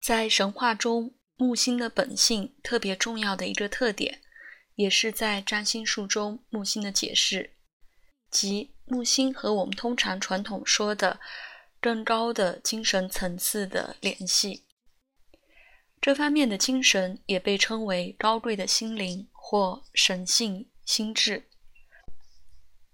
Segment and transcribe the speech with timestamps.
[0.00, 4.22] 在神话中，木星的本性特别重要的一个特点，
[4.74, 7.54] 也是在占星术中木星的解释，
[8.30, 11.20] 即木星和我们通常传统说的
[11.80, 14.64] 更高的精神层次的联系。
[16.00, 21.46] 这方面的精神也被称为高贵的心灵或神性心智。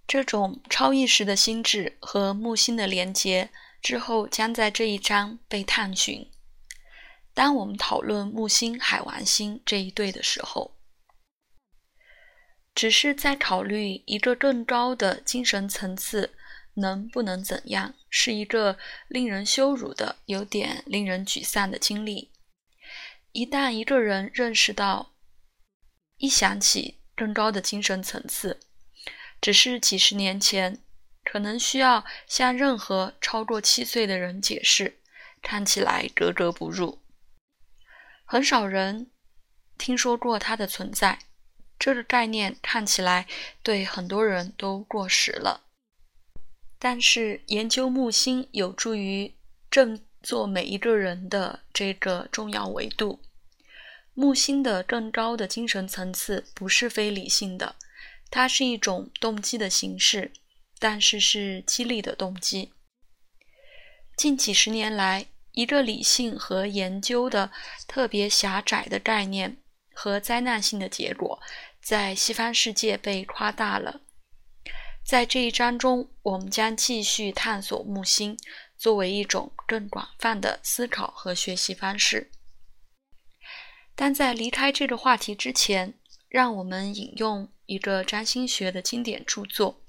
[0.09, 3.50] 这种超意识的心智和木星的连结
[3.80, 6.29] 之后将在这一章被探寻。
[7.37, 10.75] 当我们讨论木星、海王星这一对的时候，
[12.75, 16.35] 只是在考虑一个更高的精神层次
[16.77, 18.79] 能不能怎样，是一个
[19.09, 22.33] 令人羞辱的、有点令人沮丧的经历。
[23.33, 25.12] 一旦一个人认识到，
[26.17, 28.61] 一想起更高的精神层次，
[29.43, 30.81] 只是几十年前，
[31.23, 35.01] 可能需要向任何超过七岁的人解释，
[35.43, 37.03] 看起来格格不入。
[38.29, 39.12] 很少人
[39.78, 41.20] 听说过它的存在，
[41.78, 43.28] 这个概念看起来
[43.62, 45.62] 对很多人都过时了。
[46.77, 49.33] 但是研究木星有助于
[49.70, 53.20] 振作每一个人的这个重要维度。
[54.12, 57.77] 木星的更高的精神层次不是非理性的，
[58.28, 60.33] 它是一种动机的形式，
[60.81, 62.72] 但是是激励的动机。
[64.17, 65.27] 近几十年来，
[65.57, 67.51] 一个理性和研究的
[67.89, 69.57] 特别狭窄的概念
[69.95, 71.41] 和灾难性的结果，
[71.83, 74.03] 在西方世界被夸大了。
[75.03, 78.37] 在这一章中，我们将继续探索木星
[78.77, 82.31] 作为一种更广泛的思考和学习方式。
[83.95, 85.95] 但在离开这个话题之前，
[86.29, 89.81] 让我们引用一个占星学的经典著作，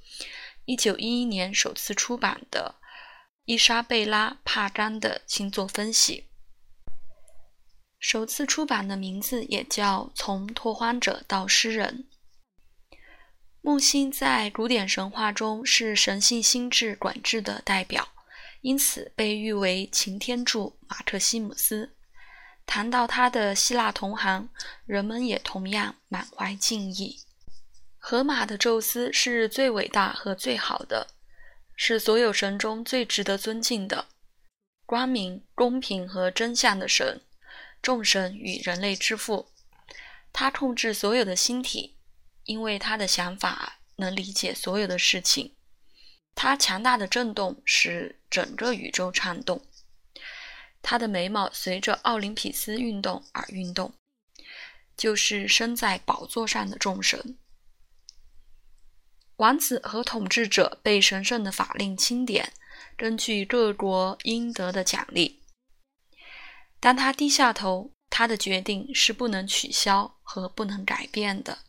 [0.63, 2.75] 一九一一年首次出版的
[3.47, 6.25] 伊莎贝拉·帕甘的星座分析。
[7.97, 12.05] 首次出版的名字也叫《从拓荒者到诗人》。
[13.61, 18.09] 木星在古典神话中是神性心智管制的代表，
[18.59, 21.95] 因此被誉为擎天柱马特西姆斯。
[22.65, 24.49] 谈到他的希腊同行，
[24.85, 27.21] 人们也同样满怀敬意。
[27.97, 31.07] 荷马的宙斯是最伟大和最好的，
[31.79, 34.07] 是所有神中最值得尊敬的，
[34.85, 37.21] 光明、公平和真相的神，
[37.83, 39.51] 众神与人类之父。
[40.33, 41.95] 他控制所有的星体，
[42.45, 45.55] 因为他的想法能理解所有的事情。
[46.33, 49.65] 他强大的震动使整个宇宙颤动。
[50.81, 53.93] 他的眉毛随着奥林匹斯运动而运动，
[54.95, 57.37] 就是身在宝座上的众神。
[59.37, 62.53] 王子和统治者被神圣的法令钦点，
[62.95, 65.41] 根据各国应得的奖励。
[66.79, 71.59] 当他低下头，他的决定是不能取消和不能改变的，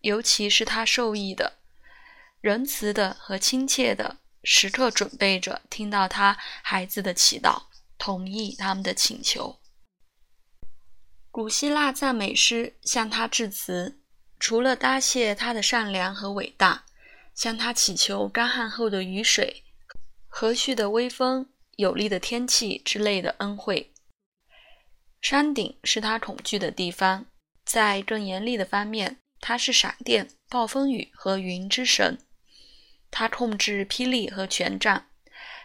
[0.00, 1.58] 尤其是他受益的、
[2.40, 7.64] 仁慈的和亲切的，时刻准备着听到他孩子的祈祷。
[7.96, 9.60] 同意他们的请求。
[11.30, 14.02] 古希腊赞美诗向他致辞，
[14.46, 16.84] 除了答谢他的善良和伟大，
[17.34, 19.64] 向他祈求干旱后的雨水、
[20.28, 23.94] 和煦的微风、有利的天气之类的恩惠。
[25.22, 27.24] 山顶是他恐惧的地方，
[27.64, 32.18] 在更严厉的方面，他是闪电、暴风雨和云之神。
[33.10, 35.06] 他控制霹雳和权杖。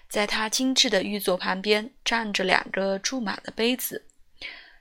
[0.07, 4.07] 在他精致的玉座旁边站着两个注满的杯子，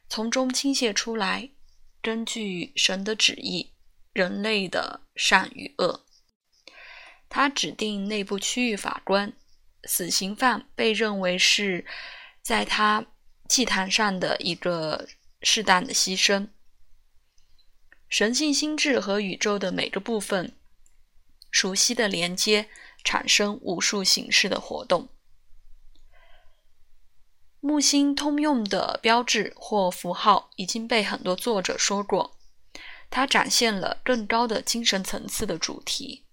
[0.08, 1.50] 从中倾泻出来，
[2.00, 3.72] 根据神的旨意，
[4.12, 6.04] 人类的善与恶。
[7.28, 9.32] 他指定内部区域法官，
[9.84, 11.84] 死刑犯被认为是
[12.42, 13.06] 在他
[13.48, 15.08] 祭坛上的一个
[15.42, 16.48] 适当的牺牲。
[18.08, 20.56] 神性心智和宇宙的每个部分
[21.50, 22.70] 熟悉的连接，
[23.04, 25.10] 产生无数形式的活动。
[27.60, 32.37] 木星通用的标志或符号已经被很多作者说过，
[33.10, 36.24] 它展现了更高的精神层次的主题，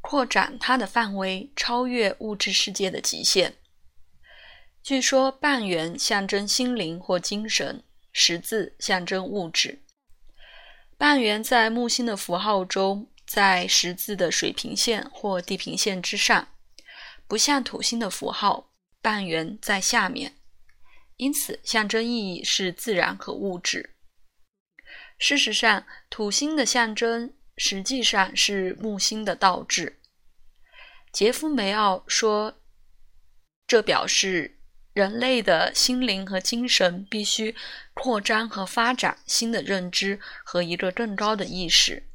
[0.00, 3.56] 扩展它的范围超越物质世界的极限。
[4.82, 7.82] 据说半圆象征心灵或精神，
[8.12, 9.82] 十字象征物质。
[10.96, 16.48] 半圆在木星的符号中，在十字的水平线或地平线之上，
[17.26, 18.70] 不像土星的符号。
[19.02, 20.36] 半圆在下面，
[21.16, 23.95] 因此象征意义是自然和物质。
[25.18, 29.98] 事实上，土星的象征实际上是木星的倒置。
[31.12, 32.58] 杰夫梅奥说，
[33.66, 34.58] 这表示
[34.92, 37.56] 人类的心灵和精神必须
[37.94, 42.10] 扩张和发展新的认知和一个更高的意识，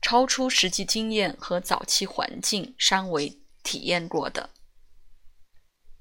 [0.00, 4.48] 超出实际经验和早期环境尚未体验过的。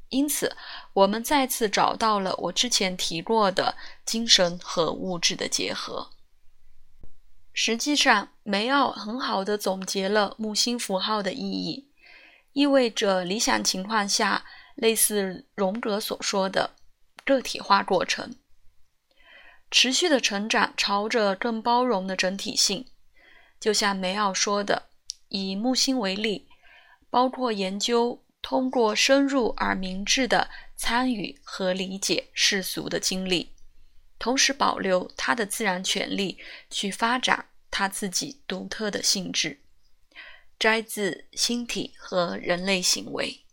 [0.07, 0.55] 因此，
[0.93, 6.11] 我们再次找到了我之前提过的精神和物质的结合。
[7.53, 11.89] 实际上，梅奥很好的总结了木星符号的意义，
[12.53, 14.45] 意味着理想情况下。
[14.75, 16.71] 类似荣格所说的
[17.23, 18.35] 个体化过程，
[19.69, 22.87] 持续的成长朝着更包容的整体性。
[23.59, 24.89] 就像梅奥说的，
[25.27, 26.47] 以木星为例，
[27.11, 33.53] 包括研究通过深入而明智的参与和理解世俗的经历，
[34.21, 36.37] 同时保留他的自然权利
[36.69, 39.59] 去发展他自己独特的性质。
[40.59, 43.43] 摘自《星体和人类行为》。